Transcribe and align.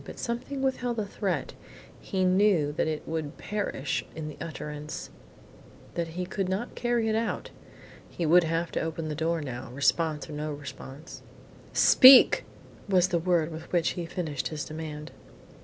But 0.03 0.17
something 0.17 0.63
withheld 0.63 0.97
the 0.97 1.05
threat. 1.05 1.53
He 1.99 2.23
knew 2.25 2.71
that 2.71 2.87
it 2.87 3.07
would 3.07 3.37
perish 3.37 4.03
in 4.15 4.29
the 4.29 4.37
utterance; 4.41 5.11
that 5.93 6.07
he 6.17 6.25
could 6.25 6.49
not 6.49 6.73
carry 6.73 7.07
it 7.07 7.13
out. 7.13 7.51
He 8.09 8.25
would 8.25 8.43
have 8.45 8.71
to 8.71 8.81
open 8.81 9.09
the 9.09 9.13
door 9.13 9.41
now, 9.41 9.69
response 9.69 10.27
or 10.27 10.33
no 10.33 10.53
response. 10.53 11.21
"Speak!" 11.71 12.45
was 12.89 13.09
the 13.09 13.19
word 13.19 13.51
with 13.51 13.71
which 13.71 13.89
he 13.89 14.07
finished 14.07 14.47
his 14.47 14.65
demand. 14.65 15.11